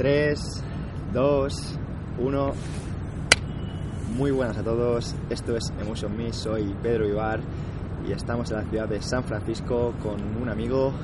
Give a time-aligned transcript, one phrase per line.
[0.00, 0.40] 3,
[1.12, 1.78] 2,
[2.20, 2.52] 1.
[4.16, 7.40] Muy buenas a todos, esto es Emotion Me, soy Pedro Ibar
[8.08, 10.94] y estamos en la ciudad de San Francisco con un amigo,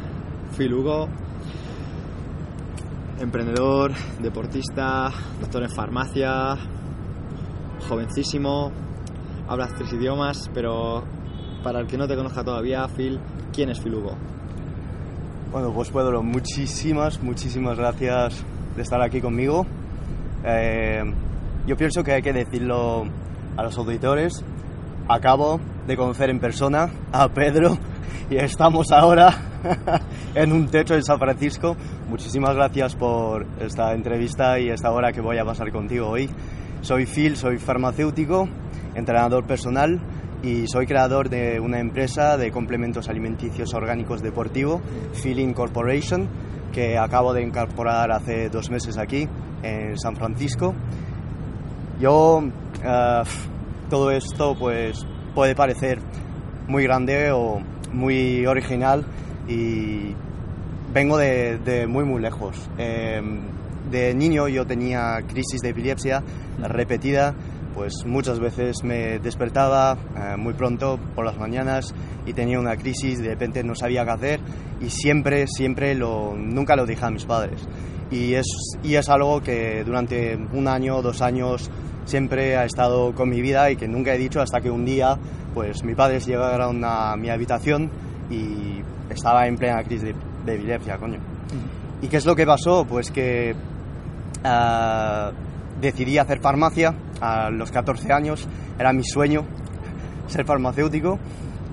[0.56, 1.08] Phil Hugo,
[3.20, 6.56] emprendedor, deportista, doctor en farmacia,
[7.86, 8.72] jovencísimo,
[9.46, 11.04] hablas tres idiomas, pero
[11.62, 13.20] para el que no te conozca todavía, Phil,
[13.52, 14.16] ¿quién es Phil Hugo?
[15.52, 18.42] Bueno, pues Pedro, muchísimas, muchísimas gracias
[18.76, 19.66] de estar aquí conmigo.
[20.44, 21.02] Eh,
[21.66, 23.04] yo pienso que hay que decirlo
[23.56, 24.44] a los auditores.
[25.08, 27.78] Acabo de conocer en persona a Pedro
[28.30, 29.34] y estamos ahora
[30.34, 31.76] en un techo en San Francisco.
[32.08, 36.28] Muchísimas gracias por esta entrevista y esta hora que voy a pasar contigo hoy.
[36.82, 38.48] Soy Phil, soy farmacéutico,
[38.94, 40.00] entrenador personal
[40.42, 44.80] y soy creador de una empresa de complementos alimenticios orgánicos deportivo,
[45.14, 46.28] Feeling Corporation,
[46.76, 49.26] que acabo de incorporar hace dos meses aquí
[49.62, 50.74] en San Francisco.
[51.98, 56.00] Yo, uh, todo esto pues puede parecer
[56.68, 57.60] muy grande o
[57.94, 59.06] muy original
[59.48, 60.14] y
[60.92, 62.68] vengo de, de muy muy lejos.
[62.76, 63.22] Eh,
[63.90, 66.22] de niño yo tenía crisis de epilepsia
[66.58, 67.34] repetida
[67.76, 73.20] pues muchas veces me despertaba eh, muy pronto por las mañanas y tenía una crisis,
[73.20, 74.40] de repente no sabía qué hacer
[74.80, 77.68] y siempre, siempre lo, nunca lo dije a mis padres.
[78.10, 78.46] Y es,
[78.82, 81.70] y es algo que durante un año, dos años,
[82.06, 85.18] siempre ha estado con mi vida y que nunca he dicho hasta que un día,
[85.52, 87.90] pues mis padres llegaron a mi habitación
[88.30, 88.80] y
[89.12, 90.14] estaba en plena crisis de,
[90.46, 91.18] de epilepsia, coño.
[92.00, 92.86] ¿Y qué es lo que pasó?
[92.88, 93.54] Pues que
[94.44, 95.45] uh,
[95.80, 99.44] decidí hacer farmacia a los 14 años, era mi sueño
[100.26, 101.18] ser farmacéutico,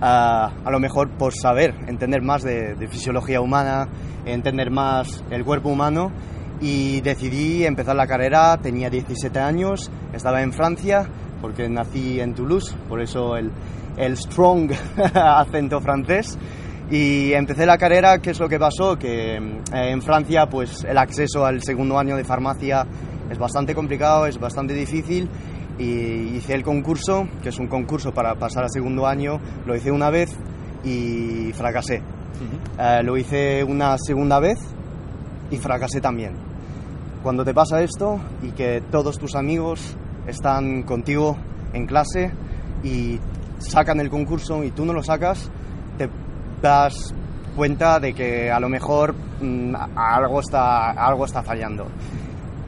[0.02, 3.88] a, a lo mejor por saber, entender más de, de, fisiología humana,
[4.26, 6.12] entender más el cuerpo humano
[6.62, 11.09] y decidí empezar la carrera, tenía 17 años, estaba en Francia
[11.42, 13.52] porque nací en Toulouse, por eso el,
[13.98, 14.72] el strong
[15.14, 16.38] acento francés.
[16.90, 18.97] Y empecé la carrera, ¿qué es lo que pasó?
[18.97, 22.85] Que en Francia pues el acceso al segundo año de farmacia
[23.29, 25.29] es bastante complicado, es bastante difícil
[25.78, 29.91] y hice el concurso, que es un concurso para pasar a segundo año, lo hice
[29.91, 30.29] una vez
[30.84, 32.00] y fracasé.
[32.00, 33.00] Uh -huh.
[33.00, 34.57] eh, lo hice una segunda vez
[35.50, 36.34] y fracasé también.
[37.22, 39.95] Cuando te pasa esto y que todos tus amigos
[40.28, 41.38] están contigo
[41.73, 42.31] en clase
[42.84, 43.19] y
[43.59, 45.50] sacan el concurso y tú no lo sacas,
[45.97, 46.09] te
[46.61, 47.13] das
[47.55, 51.88] cuenta de que a lo mejor mmm, algo, está, algo está fallando.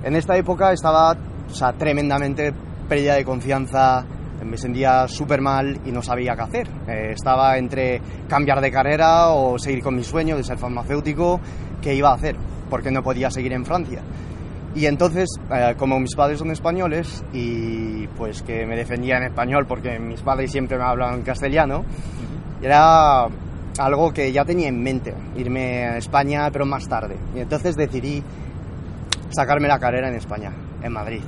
[0.05, 2.53] En esta época estaba o sea, tremendamente
[2.88, 4.05] pérdida de confianza,
[4.45, 6.67] me sentía súper mal y no sabía qué hacer.
[6.88, 7.99] Eh, estaba entre
[8.29, 11.39] cambiar de carrera o seguir con mi sueño de ser farmacéutico,
[11.81, 12.35] ¿qué iba a hacer?
[12.69, 14.01] Porque no podía seguir en Francia.
[14.75, 19.66] Y entonces, eh, como mis padres son españoles y pues que me defendía en español
[19.67, 22.63] porque mis padres siempre me hablan castellano, uh -huh.
[22.63, 23.25] era
[23.79, 27.16] algo que ya tenía en mente, irme a España pero más tarde.
[27.35, 28.22] Y entonces decidí
[29.35, 30.51] sacarme la carrera en España,
[30.81, 31.22] en Madrid.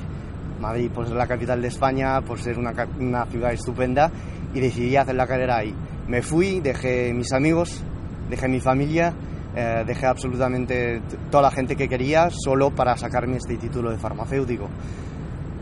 [0.60, 4.12] Madrid pues es la capital de España, por ser una, una, ciudad estupenda
[4.54, 5.76] y decidí hacer la carrera ahí.
[6.08, 7.84] Me fui, dejé mis amigos,
[8.30, 9.14] dejé mi familia,
[9.56, 14.70] eh, dejé absolutamente toda la gente que quería solo para sacarme este título de farmacéutico.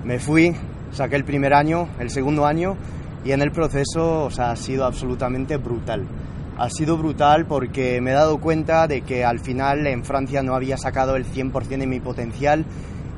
[0.04, 0.56] Me fui,
[0.92, 2.76] saqué el primer año, el segundo año
[3.24, 6.06] y en el proceso o sea, ha sido absolutamente brutal.
[6.58, 10.56] Ha sido brutal porque me he dado cuenta de que al final en Francia no
[10.56, 12.66] había sacado el 100% de mi potencial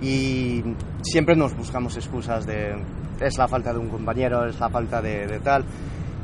[0.01, 0.63] y
[1.03, 2.75] siempre nos buscamos excusas de
[3.19, 5.65] es la falta de un compañero, es la falta de, de tal.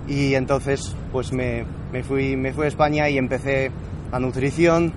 [0.07, 3.71] Y entonces pues me, me, fui, me fui a España y empecé
[4.11, 4.93] a nutrición,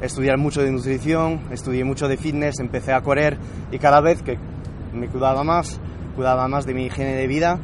[0.00, 3.36] estudiar mucho de nutrición, estudié mucho de fitness, empecé a correr
[3.70, 4.38] y cada vez que
[4.92, 5.80] me cuidaba más,
[6.16, 7.58] cuidaba más de mi higiene de vida,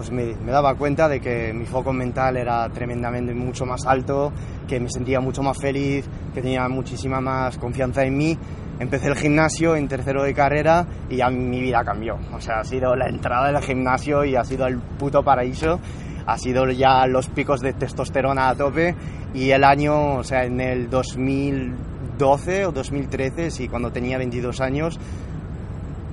[0.00, 4.32] pues me, daba cuenta de que mi foco mental era tremendamente mucho más alto,
[4.66, 8.38] que me sentía mucho más feliz, que tenía muchísima más confianza en mí.
[8.78, 12.16] Empecé el gimnasio en tercero de carrera y ya mi vida cambió.
[12.32, 15.78] O sea, ha sido la entrada del gimnasio y ha sido el puto paraíso.
[16.24, 18.94] Ha sido ya los picos de testosterona a tope
[19.34, 24.98] y el año, o sea, en el 2012 o 2013, sí, cuando tenía 22 años,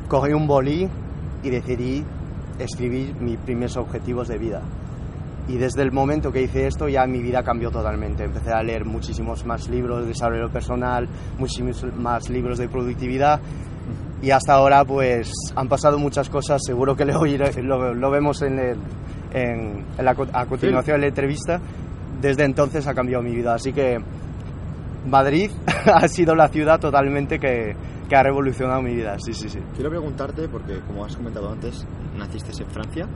[0.09, 0.89] cogí un bolí
[1.41, 2.03] y decidí
[2.59, 4.61] escribir mis primeros objetivos de vida.
[5.47, 8.25] Y desde el momento que hice esto ya mi vida cambió totalmente.
[8.25, 11.07] Empecé a leer muchísimos más libros de desarrollo personal,
[11.37, 13.39] muchísimos más libros de productividad
[14.21, 18.59] y hasta ahora pues han pasado muchas cosas, seguro que lo, lo, lo vemos en,
[18.59, 18.77] el,
[19.31, 21.61] en, en la, a continuación en la entrevista.
[22.19, 23.99] Desde entonces ha cambiado mi vida, así que
[25.09, 25.51] Madrid
[25.93, 27.75] ha sido la ciudad totalmente que,
[28.07, 29.59] que ha revolucionado mi vida, sí, sí, sí.
[29.75, 31.85] Quiero preguntarte, porque como has comentado antes,
[32.17, 33.07] naciste en Francia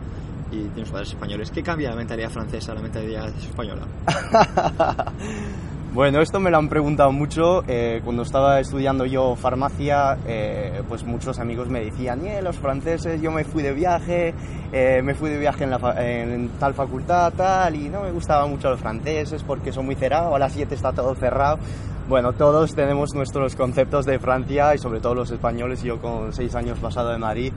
[0.51, 1.49] y tienes padres españoles.
[1.51, 3.88] ¿Qué cambia la mentalidad francesa a la mentalidad española?
[5.93, 7.63] Bueno, esto me lo han preguntado mucho.
[7.67, 13.21] Eh, cuando estaba estudiando yo farmacia, eh, pues muchos amigos me decían, eh, los franceses,
[13.21, 14.33] yo me fui de viaje,
[14.71, 18.49] eh, me fui de viaje en, la en tal facultad, tal, y no me gustaban
[18.49, 21.59] mucho los franceses porque son muy cerrados, a las 7 está todo cerrado.
[22.07, 26.55] Bueno, todos tenemos nuestros conceptos de Francia y sobre todo los españoles, yo con 6
[26.55, 27.51] años pasado en Madrid.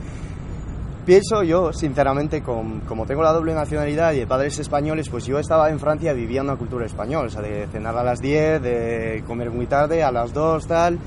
[1.05, 5.39] Pienso yo, sinceramente, con- como tengo la doble nacionalidad y de padres españoles, pues yo
[5.39, 9.23] estaba en Francia viviendo una cultura española, o sea, de cenar a las 10, de
[9.27, 10.99] comer muy tarde, a las 2, tal.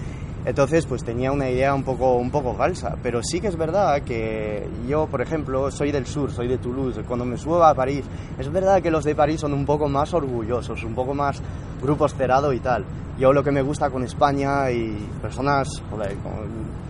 [0.45, 2.95] Entonces, pues tenía una idea un poco, un poco falsa.
[3.01, 7.01] Pero sí que es verdad que yo, por ejemplo, soy del sur, soy de Toulouse.
[7.07, 8.05] Cuando me subo a París,
[8.37, 11.41] es verdad que los de París son un poco más orgullosos, un poco más
[11.81, 12.85] grupo cerrado y tal.
[13.17, 16.33] Yo lo que me gusta con España y personas, joder, con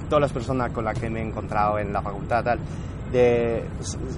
[0.10, 2.60] todas las personas con las que me he encontrado en la facultad, tal,
[3.12, 3.64] de,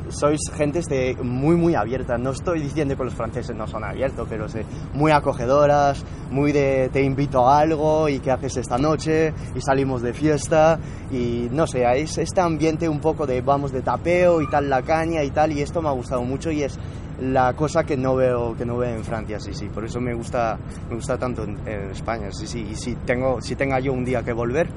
[0.09, 2.19] sois gentes de muy muy abiertas.
[2.19, 6.89] No estoy diciendo que los franceses no son abiertos, pero sé, muy acogedoras, muy de
[6.91, 10.79] te invito a algo y qué haces esta noche y salimos de fiesta
[11.11, 14.81] y no sé, es este ambiente un poco de vamos de tapeo y tal la
[14.81, 16.77] caña y tal y esto me ha gustado mucho y es
[17.21, 20.13] la cosa que no veo que no veo en Francia, sí, sí, por eso me
[20.13, 20.57] gusta
[20.89, 24.05] me gusta tanto en, en España, sí, sí, y si tengo si tenga yo un
[24.05, 24.69] día que volver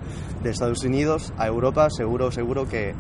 [0.43, 2.95] de Estados Unidos a Europa, seguro seguro que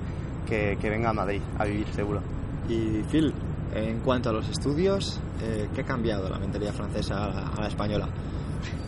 [0.46, 2.20] que, que venga a Madrid a vivir, seguro.
[2.68, 3.32] Y Phil,
[3.74, 7.60] en cuanto a los estudios, eh, ¿qué ha cambiado la mentalidad francesa a la, a
[7.62, 8.08] la española?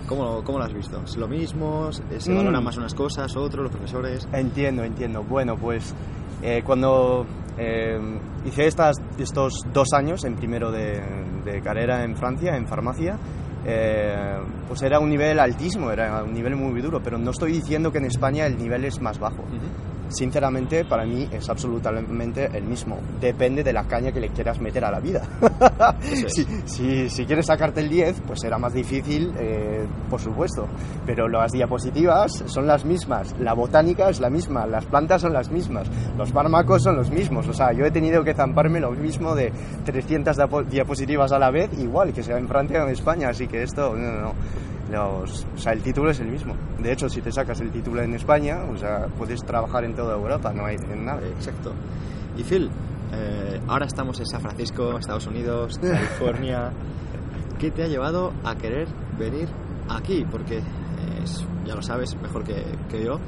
[0.07, 1.01] ¿Cómo, ¿Cómo lo has visto?
[1.03, 1.91] ¿Es lo mismo?
[1.93, 2.37] ¿Se Mm.
[2.37, 4.29] valoran más unas cosas, otros, los profesores?
[4.33, 5.23] Entiendo, entiendo.
[5.23, 5.95] Bueno, pues
[6.43, 7.25] eh, cuando
[7.57, 7.99] eh,
[8.45, 11.01] hice estas, estos dos años en primero de,
[11.45, 13.17] de carrera en Francia, en farmacia,
[13.67, 14.37] eh,
[14.69, 17.97] pues era un nivel altísimo, era un nivel muy duro, pero no estoy diciendo que
[17.99, 19.43] en España el nivel es más bajo.
[20.09, 22.99] Sinceramente, para mí es absolutamente el mismo.
[23.21, 25.23] Depende de la caña que le quieras meter a la vida.
[26.05, 26.33] Es.
[26.35, 30.67] si, si, si quieres sacarte el 10, pues será más difícil, eh, por supuesto.
[31.07, 35.51] Pero las diapositivas son las mismas, la botánica es la misma, las plantas son las
[35.51, 37.49] mismas, los fármacos son los mismos.
[37.49, 39.53] O sea, yo he tenido que zamparme lo mismo de
[39.85, 43.29] 300 diapo- diapositivas a la vez, igual que sea en Francia o en España.
[43.31, 44.35] Así que esto, no, no, no.
[44.91, 46.55] Los- o sea, el título es el mismo.
[46.79, 50.15] De hecho, si te sacas el título en España, o sea, puedes trabajar en toda
[50.15, 51.21] Europa, no hay en nada.
[51.27, 51.73] Exacto.
[52.37, 52.69] Y Phil,
[53.13, 56.71] eh, ahora estamos en San Francisco, Estados Unidos, California.
[57.59, 58.87] ¿Qué te ha llevado a querer
[59.19, 59.49] venir
[59.89, 60.27] aquí?
[60.31, 60.59] Porque
[61.23, 63.19] es- ya lo sabes mejor que, que yo,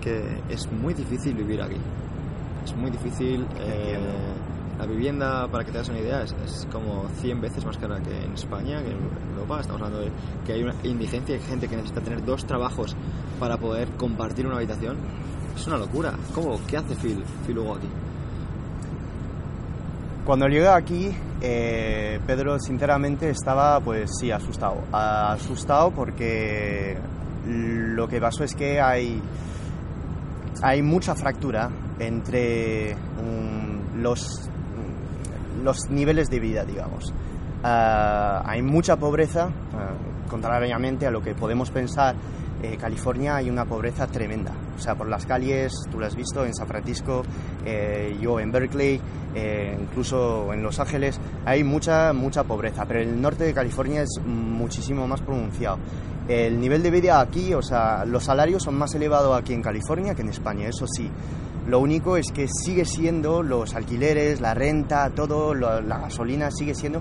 [0.00, 1.76] que es muy difícil vivir aquí.
[2.64, 3.46] Es muy difícil.
[3.60, 3.98] eh.
[4.80, 8.24] La vivienda, para que te hagas una idea, es, como 100 veces más cara que
[8.24, 8.98] en España, que en
[9.34, 9.60] Europa.
[9.60, 10.10] Estamos hablando de
[10.46, 12.96] que hay una indigencia, hay gente que necesita tener dos trabajos
[13.38, 14.96] para poder compartir una habitación.
[15.54, 16.14] Es una locura.
[16.34, 16.58] ¿Cómo?
[16.66, 17.88] ¿Qué hace Phil, Phil Hugo aquí?
[20.24, 24.82] Cuando llegué aquí, eh, Pedro sinceramente estaba, pues sí, asustado.
[24.92, 26.96] Asustado porque
[27.46, 29.20] lo que pasó es que hay,
[30.62, 31.68] hay mucha fractura
[31.98, 34.49] entre mm, los,
[35.62, 37.12] los niveles de vida, digamos.
[37.62, 39.92] Ah, hay mucha pobreza, ah,
[40.28, 42.14] contrariamente a lo que podemos pensar.
[42.62, 44.52] eh, California hay una pobreza tremenda.
[44.76, 47.22] O sea, por las calles, tú lo has visto en San Francisco,
[47.64, 49.00] eh, yo en Berkeley,
[49.80, 52.84] incluso en Los Ángeles, hay mucha, mucha pobreza.
[52.86, 55.78] Pero el norte de California es muchísimo más pronunciado.
[56.28, 60.14] El nivel de vida aquí, o sea, los salarios son más elevados aquí en California
[60.14, 61.10] que en España, eso sí.
[61.66, 67.00] Lo único es que sigue siendo los alquileres, la renta, todo, la gasolina sigue siendo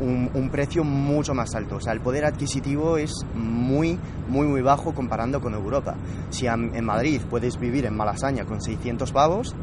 [0.00, 1.76] un, un precio mucho más alto.
[1.76, 5.94] O sea, el poder adquisitivo es muy, muy, muy bajo comparando con Europa.
[6.30, 9.54] Si en Madrid puedes vivir en Malasaña con 600 pavos,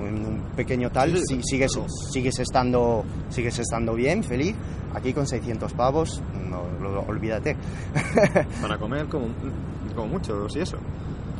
[0.00, 1.72] en un pequeño tal, Sí, si- sigues,
[2.12, 4.54] sigues, estando, sigues estando bien, feliz.
[4.94, 7.56] Aquí con 600 pavos, no, lo- olvídate.
[8.60, 9.28] Para comer como,
[9.94, 10.76] como mucho, si eso.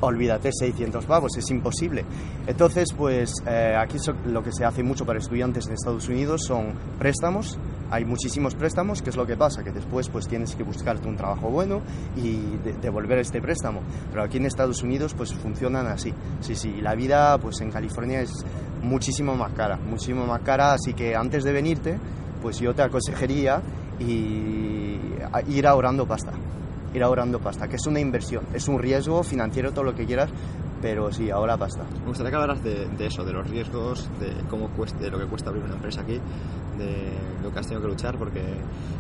[0.03, 2.05] Olvídate, 600 pavos, es imposible.
[2.47, 6.75] Entonces, pues eh, aquí lo que se hace mucho para estudiantes en Estados Unidos son
[6.99, 7.59] préstamos.
[7.91, 9.63] Hay muchísimos préstamos, ¿qué es lo que pasa?
[9.63, 11.81] Que después pues tienes que buscarte un trabajo bueno
[12.17, 13.81] y de- devolver este préstamo.
[14.11, 16.13] Pero aquí en Estados Unidos pues funcionan así.
[16.41, 18.33] Sí, sí, la vida pues en California es
[18.83, 21.99] muchísimo más cara, muchísimo más cara, así que antes de venirte,
[22.41, 23.61] pues yo te aconsejaría
[24.01, 24.99] y
[25.49, 26.33] ir ahorrando pasta
[26.95, 30.31] ir ahorrando pasta, que es una inversión, es un riesgo financiero, todo lo que quieras,
[30.81, 31.85] pero sí, ahora basta.
[32.01, 35.19] Me gustaría que hablaras de, de eso, de los riesgos, de cómo cuesta, de lo
[35.19, 36.21] que cuesta abrir una empresa aquí,
[36.79, 38.43] de lo que has tenido que luchar, porque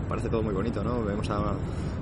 [0.09, 1.03] parece todo muy bonito, ¿no?
[1.05, 1.41] Vemos a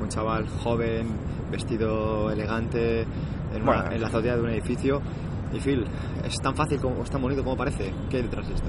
[0.00, 1.06] un chaval joven,
[1.50, 3.92] vestido elegante, en, una- Bueno.
[3.92, 5.00] en la azotea de un edificio.
[5.52, 5.84] Y Phil,
[6.24, 7.92] ¿es tan fácil como es tan bonito como parece?
[8.08, 8.68] ¿Qué hay detrás de esto?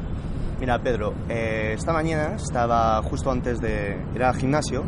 [0.59, 4.83] Mira, Pedro, eh, esta mañana estaba justo antes de ir al gimnasio,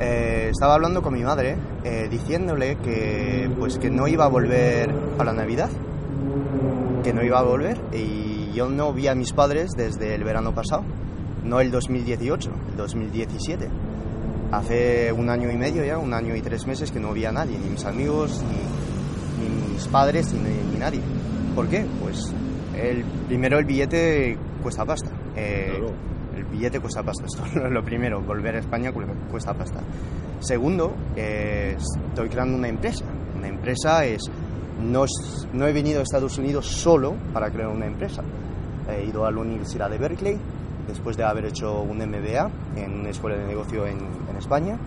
[0.00, 4.94] eh, estaba hablando con mi madre, eh, diciéndole que, pues, que no iba a volver
[5.16, 5.70] para Navidad,
[7.02, 10.54] que no iba a volver, y yo no vi a mis padres desde el verano
[10.54, 10.84] pasado,
[11.44, 13.68] no el 2018, el 2017.
[14.50, 17.32] Hace un año y medio ya, un año y tres meses que no vi a
[17.32, 20.40] nadie, ni mis amigos, ni, ni mis padres, ni,
[20.72, 21.00] ni nadie.
[21.54, 21.84] ¿Por qué?
[22.02, 22.32] Pues
[22.80, 25.10] el, primero el billete cuesta pasta.
[25.36, 25.92] Eh, Claro.
[26.50, 29.80] Billete cuesta pasta, esto es lo primero, volver a España cu- cuesta pasta.
[30.40, 33.04] Segundo, eh, estoy creando una empresa.
[33.36, 34.22] Una empresa es
[34.82, 35.04] no,
[35.52, 38.22] no he venido a Estados Unidos solo para crear una empresa.
[38.88, 40.38] He ido a la Universidad de Berkeley
[40.86, 43.98] después de haber hecho un MBA en una escuela de negocio en,
[44.30, 44.78] en España.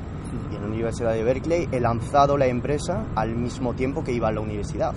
[0.52, 4.30] Y en la Universidad de Berkeley he lanzado la empresa al mismo tiempo que iba
[4.30, 4.94] a la universidad.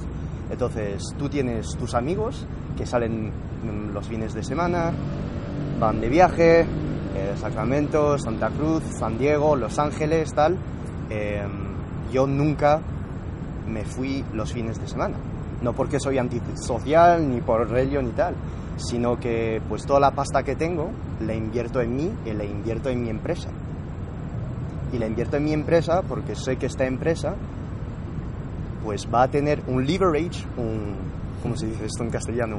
[0.51, 4.93] Entonces, tú tienes tus amigos que salen mm, los fines de semana,
[5.79, 6.67] van de viaje, eh,
[7.37, 10.57] Sacramento, Santa Cruz, San Diego, Los Ángeles, tal.
[11.11, 11.43] Eh,
[12.13, 12.81] yo nunca
[13.69, 15.17] me fui los fines de semana.
[15.63, 18.35] No porque soy antisocial, ni por ello, ni tal,
[18.77, 20.91] sino que pues toda la pasta que tengo
[21.21, 23.49] la invierto en mí y la invierto en mi empresa.
[24.93, 27.35] Y la invierto en mi empresa porque sé que esta empresa
[28.85, 30.95] pues va a tener un leverage, un,
[31.43, 32.57] ¿cómo se dice esto en castellano?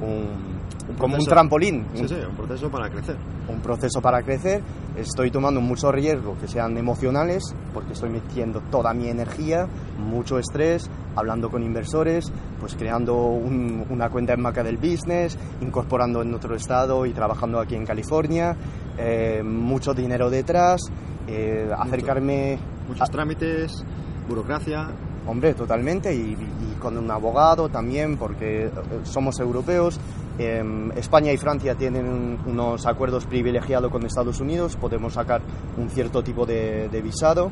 [0.00, 0.53] Un, un-
[0.86, 3.16] Un como un trampolín, Sí, un- sí, un proceso para crecer.
[3.48, 4.60] un proceso para crecer.
[4.98, 9.66] Estoy tomando muchos riesgos que sean emocionales, porque estoy metiendo toda mi energía,
[9.98, 16.20] mucho estrés, hablando con inversores, pues creando un- una cuenta en Maca del Business, incorporando
[16.20, 18.54] en otro estado y trabajando aquí en California,
[18.98, 20.80] eh, mucho dinero detrás,
[21.26, 23.82] eh, acercarme Muchos a- trámites,
[24.28, 24.88] burocracia.
[25.26, 26.36] Hombre, totalmente, y,
[26.80, 28.70] con un abogado también, porque eh,
[29.04, 29.98] somos europeos.
[30.38, 35.40] Em, España y Francia tienen un- unos acuerdos privilegiados con Estados Unidos, podemos sacar
[35.78, 37.50] un cierto tipo de, visado,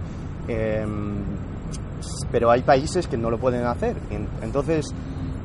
[0.48, 1.14] em,
[2.30, 3.96] pero hay países que no lo pueden hacer.
[4.10, 4.84] En- Entonces,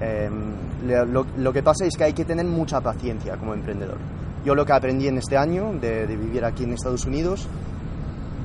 [0.01, 0.53] em,
[1.37, 3.97] lo que pasa es que hay que tener mucha paciencia como emprendedor.
[4.43, 7.47] Yo lo que aprendí en este año de, de vivir aquí en Estados Unidos,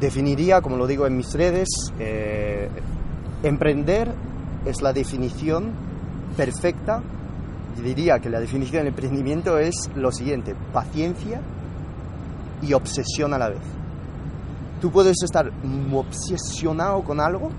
[0.01, 2.69] definiría, como lo digo en mis redes, eh,
[3.43, 4.13] emprender
[4.65, 5.73] es la definición
[6.37, 7.03] perfecta.
[7.83, 11.41] Diría que la definición del emprendimiento es lo siguiente, paciencia
[12.61, 13.63] y obsesión a la vez.
[14.81, 15.51] Tú puedes estar
[15.93, 17.51] obsesionado con algo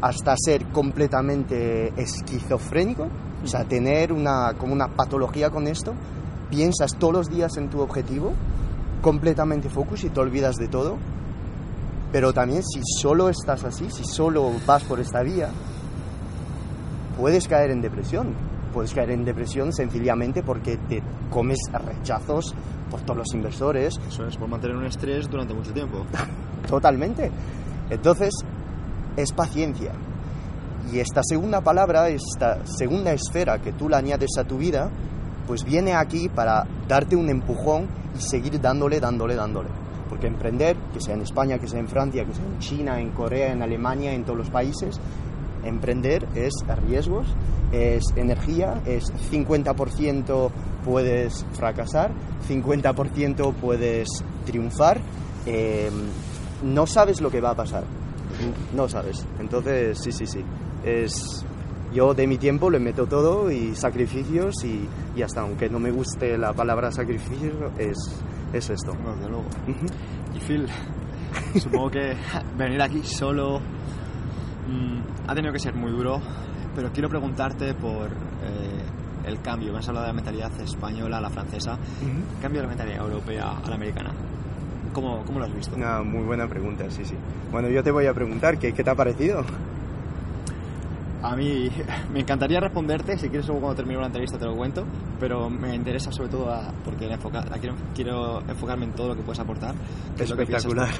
[0.00, 3.08] hasta ser completamente esquizofrénico,
[3.42, 5.92] o sea, tener una, como una patología con esto,
[6.50, 8.32] piensas todos los días en tu objetivo,
[9.02, 10.96] completamente focus y te olvidas de todo,
[12.12, 15.50] pero también si solo estás así, si solo vas por esta vía,
[17.18, 18.34] puedes caer en depresión.
[18.72, 22.54] Puedes caer en depresión sencillamente porque te comes rechazos
[22.90, 26.04] por todos los inversores, Eso es por mantener un estrés durante mucho tiempo.
[26.68, 27.30] Totalmente.
[27.90, 28.30] Entonces,
[29.16, 29.92] es paciencia.
[30.92, 34.90] Y esta segunda palabra, esta segunda esfera que tú le añades a tu vida,
[35.46, 39.68] pues viene aquí para darte un empujón y seguir dándole, dándole, dándole.
[40.08, 43.10] Porque emprender, que sea en España, que sea en Francia, que sea en China, en
[43.10, 45.00] Corea, en Alemania, en todos los países,
[45.64, 46.52] emprender es
[46.86, 47.26] riesgos,
[47.72, 50.50] es energía, es 50%
[50.84, 52.10] puedes fracasar,
[52.48, 54.08] 50% puedes
[54.46, 55.00] triunfar.
[55.46, 55.90] eh,
[56.62, 57.84] no sabes lo que va a pasar.
[58.74, 59.24] No sabes.
[59.40, 60.44] Entonces, sí, sí, sí.
[60.84, 61.44] Es,
[61.92, 64.86] yo de mi tiempo le meto todo y sacrificios y,
[65.16, 67.96] y hasta aunque no me guste la palabra sacrificio, es,
[68.52, 68.92] es esto.
[68.92, 69.44] Desde luego.
[70.34, 70.66] Y Phil,
[71.60, 72.16] supongo que
[72.56, 76.20] venir aquí solo mm, ha tenido que ser muy duro,
[76.74, 79.72] pero quiero preguntarte por eh, el cambio.
[79.72, 83.04] Me has hablado de la mentalidad española a la francesa, el cambio de la mentalidad
[83.04, 84.12] europea a la americana.
[84.92, 85.76] ¿Cómo, cómo lo has visto?
[85.76, 87.14] Una muy buena pregunta, sí, sí.
[87.52, 89.44] Bueno, yo te voy a preguntar, ¿qué, qué te ha parecido?
[91.22, 91.68] A mí
[92.12, 94.84] me encantaría responderte, si quieres luego cuando termine la entrevista te lo cuento,
[95.18, 99.08] pero me interesa sobre todo a- porque quiero, enfocar- a- quiero, quiero enfocarme en todo
[99.08, 99.74] lo que puedes aportar.
[100.18, 100.42] es lo que.
[100.44, 100.90] Espectacular.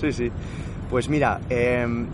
[0.00, 0.30] Sí, sí.
[0.90, 2.06] Pues mira, em,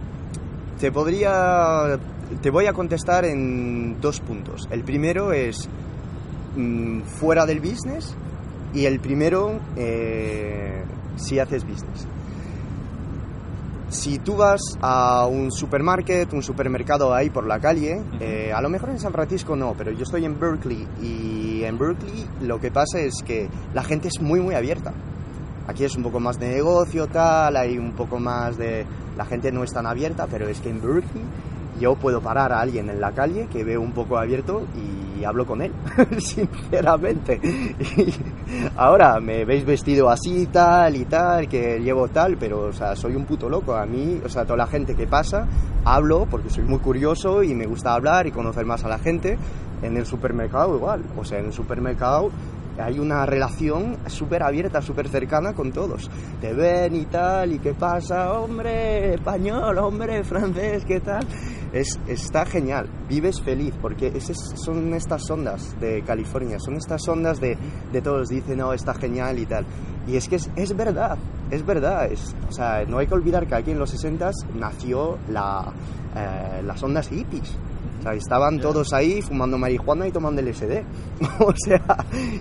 [0.79, 1.99] te podría.
[2.43, 4.69] Te voy a contestar en dos puntos.
[4.71, 5.69] El primero es
[6.57, 8.15] mm, fuera del business
[8.73, 10.85] y el primero eh,
[11.17, 12.07] si haces business.
[13.91, 18.69] Si tú vas a un supermarket, un supermercado ahí por la calle, eh, a lo
[18.69, 22.71] mejor en San Francisco no, pero yo estoy en Berkeley y en Berkeley lo que
[22.71, 24.93] pasa es que la gente es muy muy abierta.
[25.67, 28.87] Aquí es un poco más de negocio, tal, hay un poco más de...
[29.17, 31.23] La gente no es tan abierta, pero es que en Berkeley
[31.81, 35.47] yo puedo parar a alguien en la calle que veo un poco abierto y hablo
[35.47, 35.73] con él,
[36.19, 37.41] sinceramente.
[37.43, 38.13] Y
[38.77, 43.15] ahora me veis vestido así, tal y tal, que llevo tal, pero, o sea, soy
[43.17, 43.75] un puto loco.
[43.75, 45.47] A mí, o sea, toda la gente que pasa,
[45.85, 49.39] hablo porque soy muy curioso y me gusta hablar y conocer más a la gente.
[49.83, 52.31] En el supermercado igual, o sea, en el supermercado
[52.79, 56.11] hay una relación súper abierta, súper cercana con todos.
[56.41, 61.27] Te ven y tal, y qué pasa, hombre, español, hombre, francés, qué tal.
[61.73, 67.41] Es, está genial, vives feliz, porque esas son estas ondas de California, son estas ondas
[67.41, 67.57] de,
[67.93, 69.65] de todos dicen, no, está genial y tal.
[70.07, 71.17] Y es que es, es verdad,
[71.51, 72.11] es verdad.
[72.11, 75.73] Es, o sea, no hay que olvidar que aquí en los 60 nació la,
[76.17, 77.57] eh, las ondas hippies.
[78.01, 80.83] O sea, estaban todos ahí fumando marihuana y tomando LSD.
[81.41, 81.83] o sea,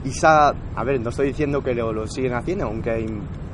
[0.06, 3.06] y sa, a ver, no estoy diciendo que lo, lo siguen haciendo, aunque hay,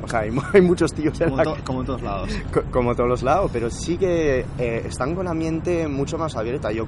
[0.04, 2.30] o sea, hay, hay muchos tíos en Como, la to- como en todos lados.
[2.54, 6.36] co- como todos los lados, pero sí que eh, están con la mente mucho más
[6.36, 6.72] abierta.
[6.72, 6.86] Yo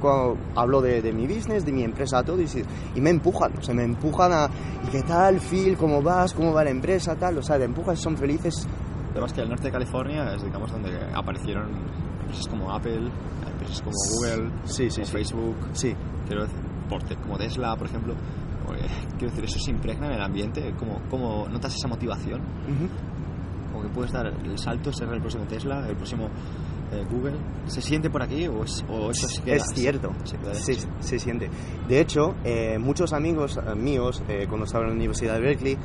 [0.56, 2.48] hablo de, de mi business, de mi empresa, todo, y,
[2.96, 4.50] y me empujan, o sea, me empujan a,
[4.88, 5.76] ¿y qué tal, Phil?
[5.78, 6.34] ¿Cómo vas?
[6.36, 7.16] ¿Cómo va la empresa?
[7.16, 8.68] Tal, o sea, te empujan, son felices.
[9.14, 11.70] Además que el norte de California es, digamos, donde aparecieron
[12.22, 13.10] empresas como Apple,
[13.68, 15.12] empresas como Google, Sí, sí, sí.
[15.12, 15.94] Facebook, Sí,
[16.28, 18.14] quiero decir, como Tesla, por ejemplo.
[19.18, 20.74] Quiero decir, eso se impregna en el ambiente.
[20.78, 22.42] ¿Cómo, cómo notas esa motivación?
[22.42, 22.88] Ujú.
[23.72, 26.26] Como que puedes dar el salto, ser el próximo Tesla, el próximo
[26.92, 27.38] eh, Google.
[27.68, 29.56] ¿Se siente por aquí o, es- o eso se queda?
[29.56, 31.50] es cierto, Se queda se, se siente.
[31.88, 35.78] De hecho, eh, muchos amigos eh, míos, eh, cuando estaba en la Universidad de Berkeley,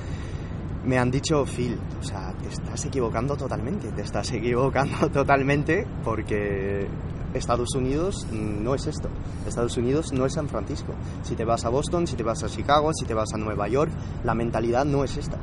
[0.85, 6.87] me han dicho, Phil, o sea, te estás equivocando totalmente, te estás equivocando totalmente porque
[7.35, 9.09] Estados Unidos no es esto.
[9.47, 10.95] Estados Unidos no es San Francisco.
[11.23, 13.69] Si te vas a Boston, si te vas a Chicago, si te vas a Nueva
[13.69, 13.91] York,
[14.25, 15.39] la mentalidad no es esta.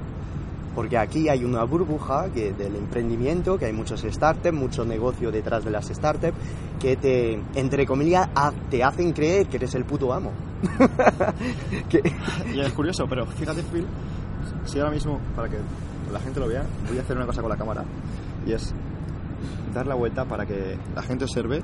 [0.75, 5.71] Porque aquí hay una burbuja del emprendimiento, que hay muchos startups, mucho negocio detrás de
[5.71, 6.37] las startups,
[6.79, 8.29] que te, entre comillas,
[8.69, 10.31] te hacen creer que eres el puto amo.
[12.53, 13.85] Y es curioso, pero fíjate, Phil,
[14.65, 15.57] si ahora mismo, para que
[16.11, 17.83] la gente lo vea, voy a hacer una cosa con la cámara.
[18.45, 18.73] Y es
[19.73, 21.61] dar la vuelta para que la gente observe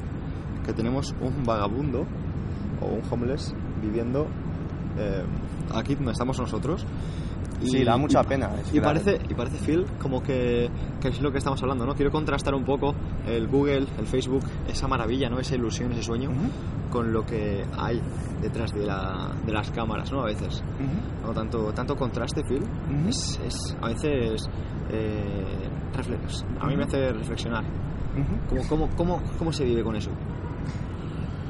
[0.66, 2.06] que tenemos un vagabundo
[2.82, 4.28] o un homeless viviendo
[4.98, 5.24] eh,
[5.74, 6.86] aquí donde estamos nosotros.
[7.64, 10.70] Sí, da mucha pena, es Y parece, y parece, Phil, como que,
[11.02, 11.96] que es lo que estamos hablando, ¿no?
[11.96, 12.94] Quiero contrastar un poco
[13.26, 15.40] el Google, el Facebook, esa maravilla, ¿no?
[15.40, 18.02] Esa ilusión, ese sueño, Ujú, con lo que hay
[18.42, 20.22] detrás de, la, de las cámaras, ¿no?
[20.22, 20.62] A veces.
[20.80, 21.34] ujú, ¿no?
[21.34, 23.08] Tanto, tanto contraste, Phil, Ujú.
[23.10, 24.50] es, es a veces
[24.92, 27.64] eh, reflex- a mí me hace reflexionar.
[28.50, 30.10] ¿Cómo, cómo, cómo, cómo se vive con eso?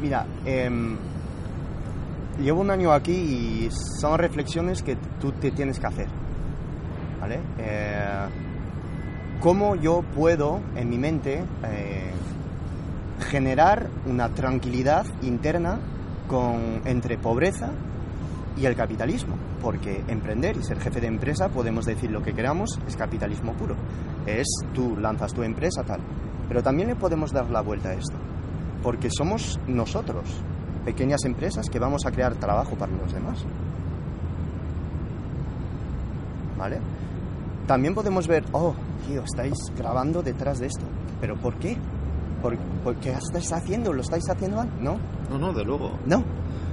[0.01, 0.97] Mira, em,
[2.41, 6.07] llevo un año aquí y son reflexiones que tú te tienes que hacer.
[7.19, 7.39] ¿Vale?
[7.57, 8.27] Eh,
[9.39, 12.11] ¿Cómo yo puedo en mi mente eh,
[13.29, 15.79] generar una tranquilidad interna
[16.27, 17.71] con, entre pobreza
[18.57, 19.35] y el capitalismo?
[19.61, 23.75] Porque emprender y ser jefe de empresa, podemos decir lo que queramos, es capitalismo puro.
[24.25, 26.01] Es tú lanzas tu empresa tal.
[26.47, 28.15] Pero también le podemos dar la vuelta a esto
[28.85, 30.25] porque somos nosotros,
[30.85, 33.43] pequeñas empresas, que vamos a crear trabajo para los demás.
[36.55, 36.77] ¿Vale?
[37.65, 38.75] También podemos ver, oh,
[39.07, 40.85] tío, estáis grabando detrás de esto.
[41.19, 41.77] ¿Pero por qué?
[42.43, 43.91] ¿Por, por qué estáis haciendo?
[43.91, 44.69] ¿Lo estáis haciendo mal?
[44.79, 44.97] No,
[45.31, 45.93] No, no, de luego.
[46.05, 46.23] no,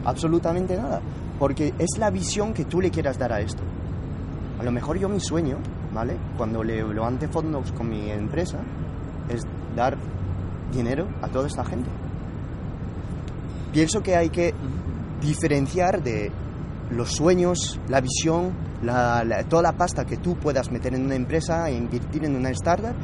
[0.04, 1.00] absolutamente nada.
[1.38, 3.62] Porque es la visión que tú le quieras dar a esto.
[4.60, 5.56] A lo mejor yo mi sueño,
[5.94, 6.18] ¿vale?
[6.36, 8.58] Cuando le levante fondos con mi empresa,
[9.30, 9.40] es
[9.76, 9.96] dar
[10.72, 11.88] dinero a toda esta gente.
[13.72, 14.54] Pienso que hay que
[15.20, 16.30] diferenciar de
[16.90, 18.50] los sueños, la visión,
[18.82, 22.36] la- la- toda la pasta que tú puedas meter en una empresa e invertir en
[22.36, 22.94] una startup,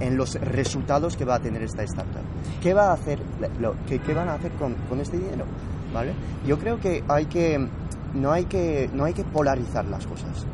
[0.00, 2.22] en los resultados que va a tener esta startup.
[2.62, 3.20] ¿Qué va a hacer,
[3.60, 5.44] lo- qué, qué van a hacer con, con este dinero?
[5.92, 6.12] ¿Vale?
[6.46, 7.68] Yo creo que hay que
[8.14, 10.46] no hay que no hay que polarizar las cosas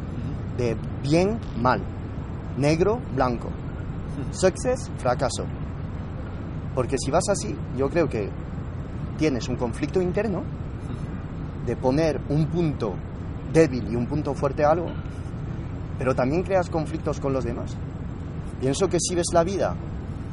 [0.59, 1.81] de bien mal,
[2.59, 3.49] negro blanco,
[4.33, 5.45] success fracaso.
[6.75, 8.29] Porque si vas así, yo creo que
[9.19, 10.43] tienes un conflicto interno
[11.67, 12.95] de poner un punto
[13.53, 14.89] débil y un punto fuerte a algo,
[15.99, 17.77] pero también creas conflictos con los demás.
[18.61, 19.75] Pienso que si ves la vida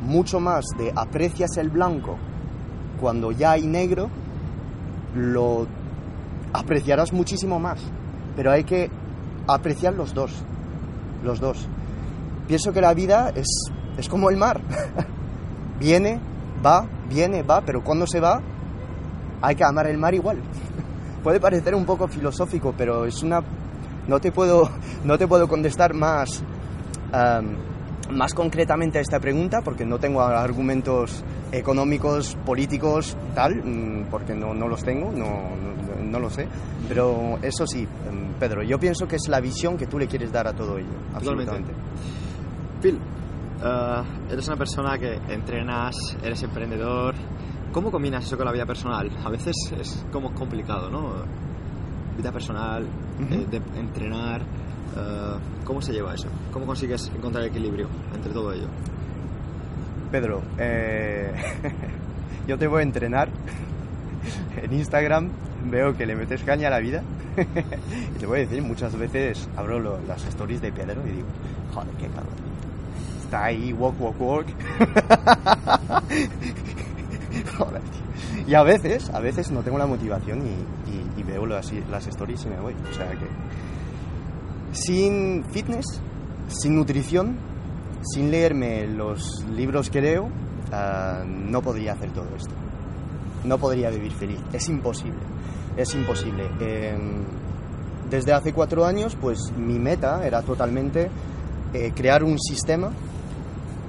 [0.02, 2.18] mucho más de aprecias el blanco
[3.00, 4.10] cuando ya hay negro,
[5.16, 5.68] lo
[6.54, 7.80] apreciarás muchísimo más.
[8.36, 8.90] Pero hay que
[9.48, 10.32] apreciar los dos.
[11.24, 11.68] Los dos.
[12.48, 13.48] Pienso que la vida es,
[13.98, 14.62] es como el mar.
[15.80, 16.20] viene,
[16.66, 18.42] va, viene, va, pero cuando se va,
[19.42, 20.38] hay que amar el mar igual.
[21.24, 23.42] Puede parecer un poco filosófico, pero es una...
[24.08, 24.70] No te puedo,
[25.04, 26.42] no te puedo contestar más,
[27.12, 34.34] um, más concretamente a esta pregunta porque no tengo argumentos económicos, políticos, tal, mm, porque
[34.34, 36.48] no, no los tengo, no, no, no, lo sé.
[36.88, 40.32] Pero eso sí, em, Pedro, yo pienso que es la visión que tú le quieres
[40.32, 40.88] dar a todo ello.
[41.14, 41.74] Absolutamente.
[42.82, 43.00] Phil,
[43.64, 47.16] uh, eres una persona que entrenas, eres emprendedor.
[47.72, 49.10] ¿Cómo combinas eso con la vida personal?
[49.24, 51.12] A veces es como complicado, ¿no?
[52.18, 53.44] Vida personal, uh -huh.
[53.44, 54.42] eh, de entrenar.
[54.42, 56.28] Uh, ¿Cómo se lleva eso?
[56.52, 58.68] ¿Cómo consigues encontrar el equilibrio entre todo ello?
[60.12, 61.32] Pedro, eh,
[62.48, 63.30] yo te voy a entrenar
[64.64, 65.30] en Instagram,
[65.70, 67.04] veo que le metes caña a la vida
[68.16, 71.28] y te voy a decir, muchas veces abro lo, las stories de Pedro y digo,
[71.74, 72.47] joder, qué cabrón.
[73.28, 74.48] Está ahí, walk, walk, walk.
[77.58, 78.46] joder, tío.
[78.48, 82.48] Y a veces, a veces no tengo la motivación y, veo las, las stories y
[82.48, 82.74] me voy.
[82.90, 83.28] O sea que
[84.72, 86.00] sin fitness,
[86.48, 87.36] sin nutrición,
[88.02, 92.54] sin leerme los libros que leo, uh, no podría hacer todo esto.
[93.44, 94.40] No podría vivir feliz.
[94.54, 95.20] Es imposible.
[95.76, 96.48] Es imposible.
[96.62, 96.98] Eh,
[98.10, 101.10] desde hace cuatro años, pues mi meta era totalmente
[101.74, 102.90] eh, crear un sistema,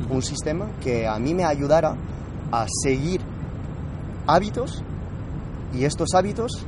[0.08, 1.96] un sistema que a mí me ayudara
[2.50, 3.20] a seguir
[4.26, 4.82] hábitos
[5.74, 6.66] y estos hábitos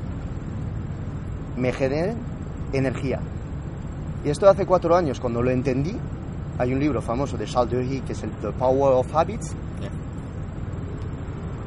[1.57, 2.19] me generen
[2.73, 3.21] energía.
[4.25, 5.97] Y esto hace cuatro años, cuando lo entendí,
[6.59, 9.55] hay un libro famoso de Charles Duhigg que es el The Power of Habits.
[9.81, 9.91] Yeah.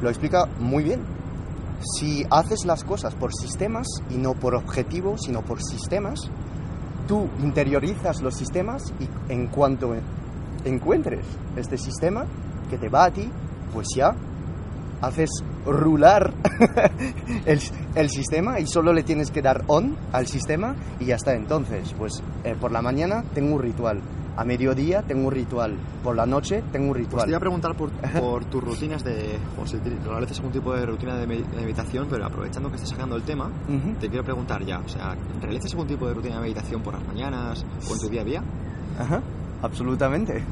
[0.02, 1.02] Lo explica muy bien.
[1.98, 6.20] Si haces las cosas por sistemas y no por objetivos, sino por sistemas,
[7.08, 9.96] tú interiorizas los sistemas y en cuanto
[10.66, 12.26] encuentres este sistema
[12.70, 13.30] que te va a ti,
[13.74, 14.16] pues ya
[15.02, 15.30] haces
[15.66, 16.34] rular
[17.46, 17.60] el,
[17.96, 21.34] el, sistema y solo le tienes que dar on al sistema y ya está.
[21.34, 24.02] Entonces, pues eh, por la mañana tengo un ritual,
[24.36, 27.12] a mediodía tengo un ritual, por la noche tengo un ritual.
[27.12, 30.74] Pues te iba a preguntar por, por tus rutinas de, o si realizas algún tipo
[30.74, 33.98] de rutina de, meditación, pero aprovechando que estás sacando el tema, uh -huh.
[34.00, 37.06] te quiero preguntar ya, o sea, ¿realizas algún tipo de rutina de meditación por las
[37.06, 38.44] mañanas o en tu día a día?
[39.00, 39.22] Ajá,
[39.64, 40.44] absolutamente.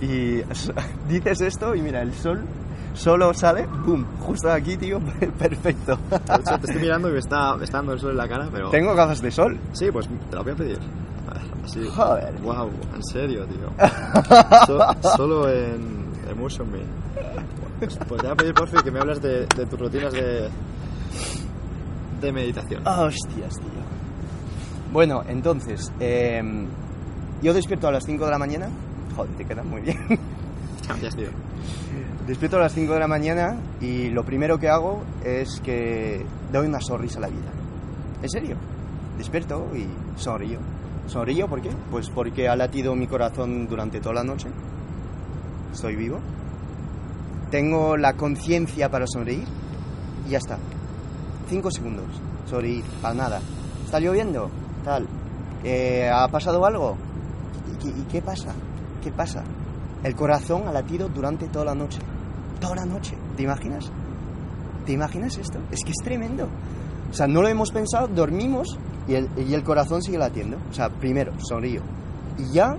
[0.00, 0.36] Y
[1.08, 2.42] dices esto y mira, el sol
[2.94, 4.06] solo sale, ¡boom!
[4.20, 5.00] Justo aquí, tío,
[5.38, 5.98] perfecto.
[6.10, 8.28] De hecho, te estoy mirando y me está, me está dando el sol en la
[8.28, 8.70] cara, pero...
[8.70, 9.58] ¿Tengo gafas de sol?
[9.72, 10.78] Sí, pues te las voy a pedir.
[11.64, 11.86] Así.
[11.88, 12.32] Joder.
[12.42, 13.70] Wow, en serio, tío.
[14.66, 14.78] So,
[15.16, 16.78] solo en Emotion Me.
[17.80, 20.12] Pues, pues te voy a pedir, por fin, que me hables de, de tus rutinas
[20.12, 20.48] de,
[22.20, 22.86] de meditación.
[22.86, 23.84] Hostias, tío.
[24.92, 26.40] Bueno, entonces, eh,
[27.42, 28.68] yo despierto a las 5 de la mañana.
[29.16, 29.98] Joder, te queda muy bien.
[30.86, 31.28] Gracias, tío.
[32.26, 36.66] Despierto a las 5 de la mañana y lo primero que hago es que doy
[36.66, 37.50] una sonrisa a la vida.
[38.22, 38.56] ¿En serio?
[39.18, 39.86] Despierto y
[40.18, 40.58] sonrío.
[41.06, 41.70] ¿Sonrío por qué?
[41.90, 44.48] Pues porque ha latido mi corazón durante toda la noche.
[45.72, 46.18] Estoy vivo.
[47.50, 49.44] Tengo la conciencia para sonreír
[50.26, 50.56] y ya está.
[51.48, 52.06] Cinco segundos.
[52.46, 53.40] Sonreír, para nada.
[53.84, 54.50] ¿Está lloviendo?
[54.82, 55.06] Tal.
[55.62, 56.96] Eh, ¿Ha pasado algo?
[57.72, 58.52] ¿Y qué, ¿Y qué pasa?
[59.02, 59.42] ¿Qué pasa?
[60.02, 61.98] El corazón ha latido durante toda la noche.
[62.60, 63.16] Toda la noche.
[63.36, 63.90] ¿Te imaginas?
[64.84, 65.58] ¿Te imaginas esto?
[65.70, 66.46] Es que es tremendo.
[67.10, 70.58] O sea, no lo hemos pensado, dormimos y el, y el corazón sigue latiendo.
[70.70, 71.80] O sea, primero, sonrío.
[72.38, 72.76] Y ya,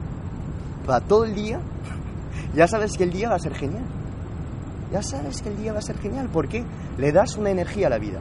[0.86, 1.60] para todo el día,
[2.56, 3.86] ya sabes que el día va a ser genial.
[4.92, 6.30] Ya sabes que el día va a ser genial.
[6.30, 6.64] ¿Por qué?
[6.98, 8.20] Le das una energía a la vida.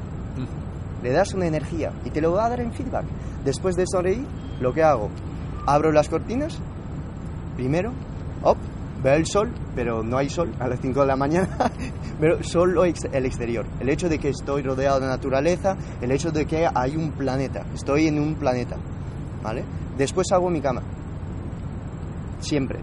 [1.03, 3.05] Le das una energía y te lo va a dar en feedback.
[3.45, 4.27] Después de sonreír,
[4.61, 5.11] lo que hago,
[5.67, 6.59] abro las cortinas,
[7.57, 7.93] primero,
[8.43, 8.57] op,
[9.03, 11.71] veo el sol, pero no hay sol a las 5 de la mañana,
[12.21, 13.67] pero solo el exterior.
[13.81, 17.65] El hecho de que estoy rodeado de naturaleza, el hecho de que hay un planeta,
[17.75, 18.77] estoy en un planeta,
[19.43, 19.65] ¿vale?
[19.97, 20.83] Después hago mi cama,
[22.41, 22.81] siempre.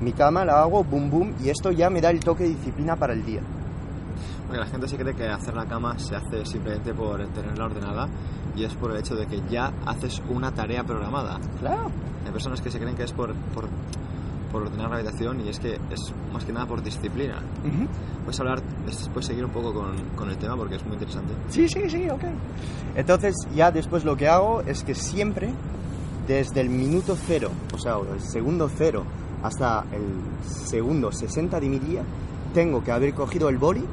[0.00, 2.94] Mi cama la hago, boom, boom, y esto ya me da el toque de disciplina
[2.94, 3.40] para el día.
[4.48, 8.08] Porque la gente se cree que hacer la cama se hace simplemente por tenerla ordenada
[8.56, 11.38] y es por el hecho de que ya haces una tarea programada.
[11.60, 11.90] Claro.
[12.26, 13.68] Hay personas que se creen que es por, por
[14.50, 17.42] por ordenar la habitación y es que es más que nada por disciplina.
[17.64, 17.88] Uh -huh.
[18.24, 18.62] Puedes hablar,
[19.12, 21.34] puedes seguir un poco con, con, el tema porque es muy interesante.
[21.48, 22.24] Sí, sí, sí, ok.
[22.96, 25.50] Entonces ya después lo que hago es que siempre,
[26.26, 29.04] desde el minuto cero, o sea, el segundo cero
[29.42, 30.02] hasta el
[30.42, 32.02] segundo 60 de mi día,
[32.54, 33.84] tengo que haber cogido el boli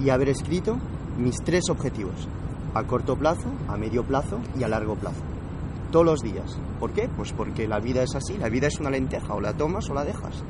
[0.00, 0.76] y haber escrito
[1.16, 2.28] mis tres objetivos,
[2.74, 5.22] a corto plazo, a medio plazo y a largo plazo
[5.90, 6.58] todos los días.
[6.78, 7.08] ¿Por qué?
[7.08, 9.94] Pues porque la vida es así, la vida es una lenteja, o la tomas o
[9.94, 10.42] la dejas.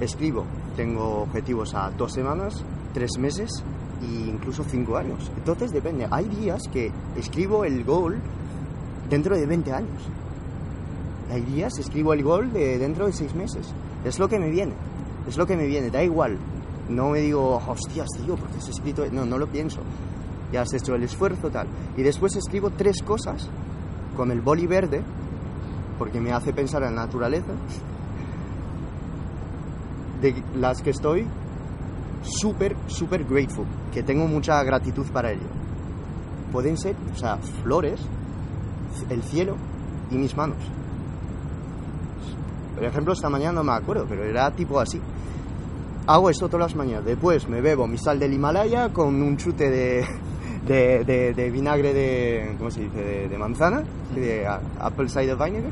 [0.00, 0.44] Escribo
[0.76, 2.64] tengo objetivos a dos semanas,
[2.94, 3.50] tres meses
[4.00, 5.30] e incluso cinco años.
[5.36, 6.06] Entonces depende.
[6.10, 8.20] Hay días que escribo el goal
[9.10, 10.02] dentro de 20 años.
[11.30, 13.74] Hay días escribo el goal de dentro de seis meses.
[14.04, 14.74] Es lo que me viene.
[15.26, 15.90] Es lo que me viene.
[15.90, 16.38] Da igual.
[16.88, 19.04] No me digo, hostias, tío, porque has escrito.
[19.12, 19.80] No, no lo pienso.
[20.52, 21.68] Ya has hecho el esfuerzo, tal.
[21.96, 23.48] Y después escribo tres cosas
[24.16, 25.02] con el boli verde,
[25.98, 27.52] porque me hace pensar en la naturaleza,
[30.20, 31.26] de las que estoy
[32.22, 35.46] súper, súper grateful, que tengo mucha gratitud para ello.
[36.50, 38.00] Pueden ser, o sea, flores,
[39.10, 39.56] el cielo
[40.10, 40.58] y mis manos.
[42.74, 45.00] Por ejemplo, esta mañana no me acuerdo, pero era tipo así.
[46.08, 47.04] Hago esto todas las mañanas.
[47.04, 50.04] Después me bebo mi sal del Himalaya con un chute de,
[50.66, 53.82] de, de- de vinagre de, ¿cómo se dice?, de, manzana,
[54.14, 54.46] de
[54.80, 55.70] apple cider vinegar,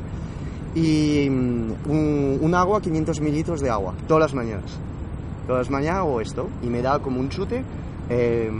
[0.75, 4.77] y mm, un, un agua, 500 mililitros de agua, todas las mañanas.
[5.47, 7.63] Todas las mañanas hago esto y me da como un chute.
[8.09, 8.51] eh,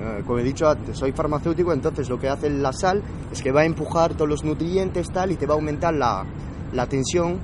[0.00, 3.50] eh, como he dicho antes, soy farmacéutico, entonces lo que hace la sal es que
[3.50, 6.24] va a empujar todos los nutrientes tal y te va a aumentar la,
[6.72, 7.38] la tensión,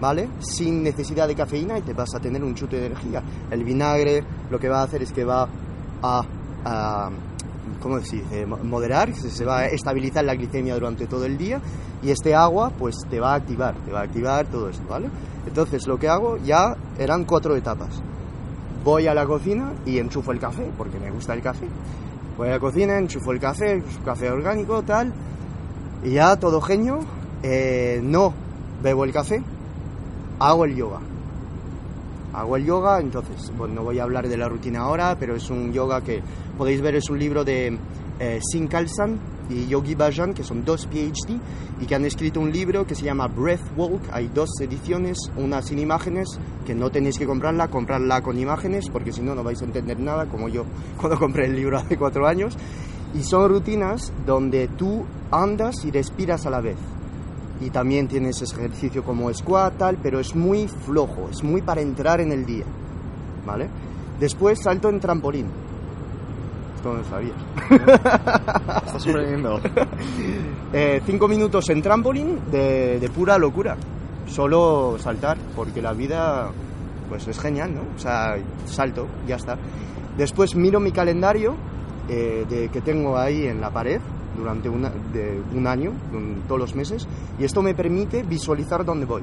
[0.00, 0.28] ¿vale?
[0.40, 3.22] Sin necesidad de cafeína y te vas a tener un chute de energía.
[3.50, 5.48] El vinagre lo que va a hacer es que va
[6.02, 6.22] a,
[6.64, 7.10] a
[7.80, 8.46] ¿cómo se dice?
[8.46, 11.60] Mo- Moderar, se va a estabilizar la glicemia durante todo el día
[12.02, 15.08] y este agua pues te va a activar, te va a activar todo esto, ¿vale?
[15.46, 18.02] Entonces lo que hago ya eran cuatro etapas.
[18.84, 21.66] Voy a la cocina y enchufo el café, porque me gusta el café.
[22.36, 25.12] Voy a la cocina, enchufo el café, café orgánico, tal,
[26.04, 27.00] y ya todo genio,
[27.42, 28.32] eh, no
[28.82, 29.42] bebo el café,
[30.38, 31.00] hago el yoga.
[32.32, 35.48] Hago el yoga, entonces, bueno, no voy a hablar de la rutina ahora, pero es
[35.48, 36.22] un yoga que
[36.58, 37.78] podéis ver, es un libro de
[38.18, 39.18] eh, Singh Khalsan
[39.48, 41.38] y Yogi Bhajan, que son dos PhD,
[41.80, 44.02] y que han escrito un libro que se llama Breath Walk.
[44.12, 46.28] Hay dos ediciones, una sin imágenes,
[46.66, 49.98] que no tenéis que comprarla, comprarla con imágenes, porque si no, no vais a entender
[49.98, 50.64] nada, como yo
[50.98, 52.56] cuando compré el libro hace cuatro años.
[53.14, 56.76] Y son rutinas donde tú andas y respiras a la vez
[57.60, 62.20] y también tienes ejercicio como squat, tal, pero es muy flojo, es muy para entrar
[62.20, 62.64] en el día,
[63.46, 63.68] ¿vale?
[64.20, 65.46] Después salto en trampolín.
[66.76, 67.36] Esto no lo sabías.
[68.86, 69.60] Estás sorprendiendo.
[70.72, 73.76] Eh, cinco minutos en trampolín de, de pura locura.
[74.26, 76.50] Solo saltar, porque la vida
[77.08, 77.82] pues es genial, ¿no?
[77.94, 79.56] O sea, salto, ya está.
[80.16, 81.54] Después miro mi calendario
[82.08, 84.00] eh, de, que tengo ahí en la pared
[84.36, 84.92] durante una-
[85.54, 85.92] un año,
[86.46, 87.06] todos los meses,
[87.38, 89.22] y esto me permite visualizar dónde voy.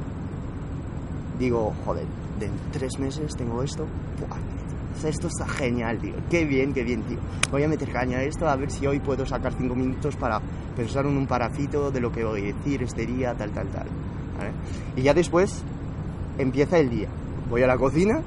[1.40, 2.06] Digo, joder,
[2.40, 3.86] de tres meses tengo esto.
[4.20, 6.14] Buah, esto está genial, tío.
[6.30, 7.18] Qué bien, qué bien, tío.
[7.52, 10.40] Voy a meter caña a esto a ver si hoy puedo sacar cinco minutos para
[10.76, 13.88] pensar en un parafito de lo que voy a decir este día, tal, tal, tal.
[14.96, 15.64] Y ya después
[16.38, 17.08] empieza el día.
[17.50, 18.22] Voy a la cocina,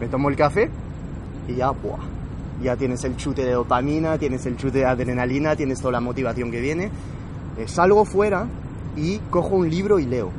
[0.00, 0.70] me tomo el café
[1.48, 2.13] y ya, ¡buah!
[2.62, 6.50] Ya tienes el chute de dopamina, tienes el chute de adrenalina, tienes toda la motivación
[6.50, 6.90] que viene.
[7.58, 8.46] Eh, salgo fuera
[8.96, 10.30] y cojo un libro y leo.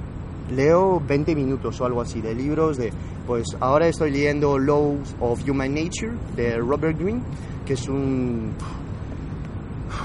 [0.51, 2.91] Leo 20 minutos o algo así de libros de,
[3.25, 7.21] pues ahora estoy leyendo Laws of Human Nature de Robert Greene,
[7.65, 8.51] que es un,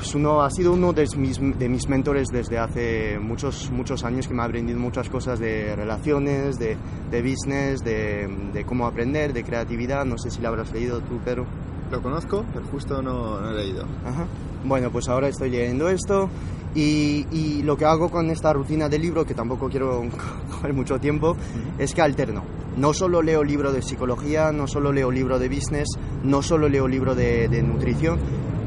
[0.01, 4.27] es uno, ha sido uno de mis, de mis mentores desde hace muchos, muchos años
[4.27, 6.77] que me ha aprendido muchas cosas de relaciones, de,
[7.11, 10.05] de business, de, de cómo aprender, de creatividad.
[10.07, 11.45] No sé si lo habrás leído tú, Pedro.
[11.91, 13.85] Lo conozco, pero justo no, no he leído.
[14.05, 14.27] Ajá.
[14.65, 16.29] Bueno, pues ahora estoy leyendo esto
[16.75, 20.03] y, y lo que hago con esta rutina de libro, que tampoco quiero
[20.51, 21.37] coger mucho tiempo,
[21.79, 22.43] es que alterno.
[22.77, 25.89] No solo leo libro de psicología, no solo leo libro de business,
[26.23, 28.21] no solo leo libro de, de nutrición,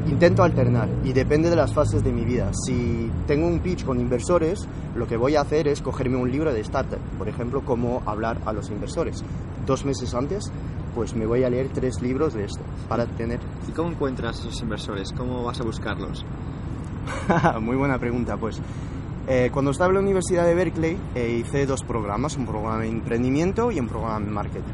[0.08, 2.52] intento alternar y depende de las fases de mi vida.
[2.66, 6.54] Si tengo un pitch con inversores, lo que voy a hacer es cogerme un libro
[6.54, 9.24] de startup, por ejemplo, cómo hablar a los inversores.
[9.66, 10.52] Dos meses antes,
[10.94, 14.62] pues me voy a leer tres libros de esto para tener ¿Y cómo encuentras esos
[14.62, 15.12] inversores?
[15.14, 16.26] ¿Cómo vas a buscarlos?
[17.62, 18.62] Muy buena pregunta, pues.
[19.28, 22.90] Eh, cuando estaba en la Universidad de Berkeley eh, hice dos programas, un programa de
[22.90, 24.74] emprendimiento y un programa de marketing.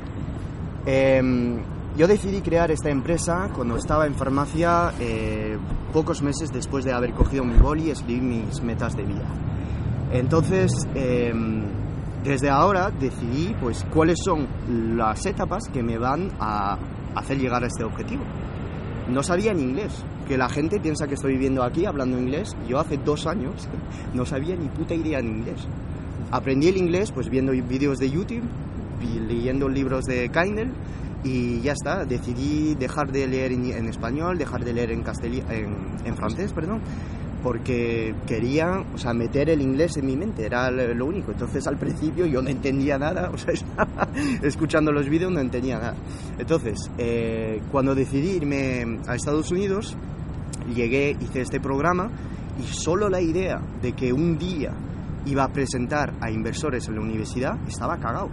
[0.86, 1.58] Em,
[1.96, 5.58] yo decidí crear esta empresa cuando estaba en farmacia eh,
[5.94, 9.28] pocos meses después de haber cogido mi boli y escribir mis metas de vida.
[10.12, 11.66] Entonces, em,
[12.24, 14.48] desde ahora decidí pues cuáles son
[14.98, 16.78] las etapas que me van a
[17.16, 18.24] hacer llegar a este objetivo
[19.10, 19.92] no sabía ni inglés.
[20.28, 22.56] Que la gente piensa que estoy viviendo aquí hablando inglés.
[22.68, 23.68] Yo hace dos años
[24.14, 25.68] no sabía ni puta idea en inglés.
[26.32, 28.44] Aprendí el inglés pues viendo vídeos de YouTube,
[29.28, 30.72] leyendo libros de Kindle
[31.24, 32.06] y ya está.
[32.06, 36.82] Decidí dejar de leer en, en español, dejar de leer en, en, en francés, perdón,
[37.44, 41.32] porque quería, o sea, meter el inglés en mi mente, era lo único.
[41.32, 44.08] Entonces al principio yo no entendía nada, o sea, estaba
[44.44, 45.96] escuchando los vídeos no entendía nada.
[46.38, 49.96] Entonces, eh, cuando decidí irme a Estados Unidos,
[50.74, 52.10] llegué, hice este programa
[52.60, 54.74] y solo la idea de que un día
[55.26, 58.30] iba a presentar a inversores en la universidad, estaba cagado.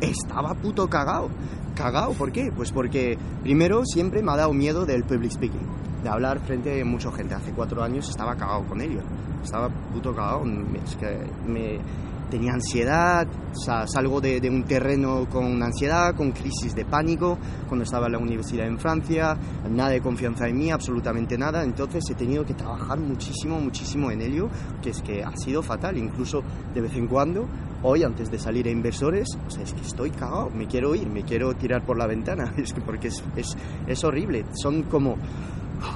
[0.00, 1.28] Estaba puto cagado.
[1.74, 2.52] Cagado, ¿por qué?
[2.54, 5.66] Pues porque primero siempre me ha dado miedo del public speaking,
[6.02, 7.34] de hablar frente a mucha gente.
[7.34, 9.00] Hace cuatro años estaba cagado con ello.
[9.42, 10.44] Estaba puto cagado.
[10.84, 11.78] Es que me,
[12.28, 13.26] tenía ansiedad,
[13.86, 18.18] salgo de, de, un terreno con ansiedad, con crisis de pánico, cuando estaba en la
[18.18, 19.36] universidad en Francia,
[19.70, 24.22] nada de confianza en mí, absolutamente nada, entonces he tenido que trabajar muchísimo, muchísimo en
[24.22, 24.48] ello,
[24.82, 26.42] que es que ha sido fatal, incluso
[26.74, 27.46] de vez en cuando,
[27.82, 31.08] hoy antes de salir a inversores, o sea, es que estoy cagado, me quiero ir,
[31.08, 33.56] me quiero tirar por la ventana, es que porque es, es,
[33.86, 35.16] es horrible, son como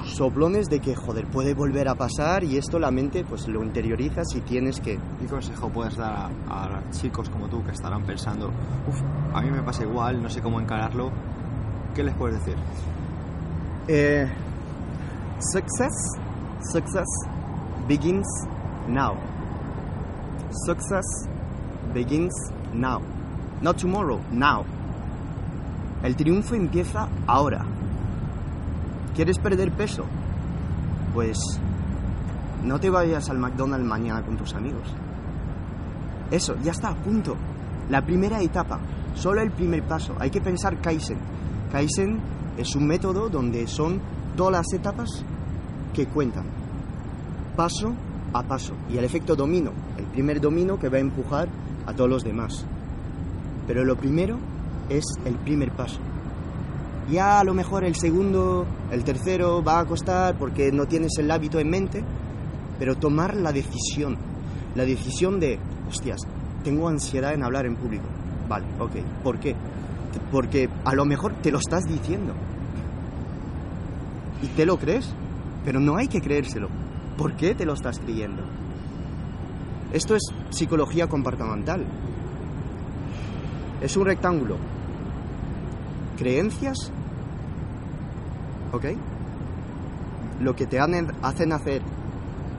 [0.05, 4.27] soplones de que, joder, puede volver a pasar y esto la mente pues lo interiorizas
[4.35, 4.99] y tienes que...
[5.19, 8.47] ¿Qué consejo puedes dar a, a chicos como tú que estarán pensando,
[8.87, 9.01] uff,
[9.33, 11.11] a mí me pasa igual, no sé cómo encararlo?
[11.95, 12.55] ¿Qué les puedes decir?
[13.87, 14.27] Eh,
[15.39, 15.93] success,
[16.71, 17.07] success
[17.87, 18.27] begins
[18.87, 19.15] now.
[20.65, 21.05] Success
[21.93, 22.33] begins
[22.73, 23.01] now.
[23.61, 24.65] Not tomorrow, now.
[26.03, 27.65] El triunfo empieza ahora.
[29.15, 30.05] ¿Quieres perder peso?
[31.13, 31.37] Pues
[32.63, 34.87] no te vayas al McDonald's mañana con tus amigos.
[36.31, 37.35] Eso, ya está, punto.
[37.89, 38.79] La primera etapa,
[39.13, 40.15] solo el primer paso.
[40.19, 41.19] Hay que pensar Kaizen.
[41.71, 42.19] Kaizen
[42.57, 44.01] es un método donde son
[44.35, 45.09] todas las etapas
[45.93, 46.45] que cuentan.
[47.55, 47.93] Paso
[48.33, 48.73] a paso.
[48.89, 51.49] Y el efecto domino, el primer domino que va a empujar
[51.85, 52.65] a todos los demás.
[53.67, 54.37] Pero lo primero
[54.89, 55.99] es el primer paso.
[57.11, 61.29] Ya a lo mejor el segundo, el tercero va a costar porque no tienes el
[61.31, 62.03] hábito en mente,
[62.79, 64.17] pero tomar la decisión,
[64.75, 66.21] la decisión de, hostias,
[66.63, 68.05] tengo ansiedad en hablar en público.
[68.47, 68.91] Vale, ok.
[69.23, 69.55] ¿Por qué?
[70.31, 72.33] Porque a lo mejor te lo estás diciendo.
[74.41, 75.13] Y te lo crees,
[75.65, 76.69] pero no hay que creérselo.
[77.17, 78.43] ¿Por qué te lo estás creyendo?
[79.91, 81.85] Esto es psicología comportamental.
[83.81, 84.57] Es un rectángulo.
[86.23, 86.77] Creencias,
[88.71, 88.85] ¿ok?
[90.39, 91.81] Lo que te hacen hacer